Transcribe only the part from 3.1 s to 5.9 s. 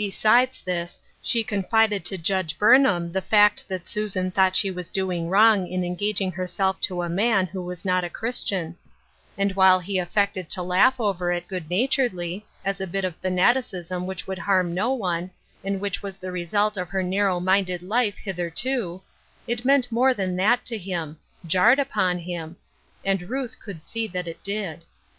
the fp ct that Susan thought she was doing wrong in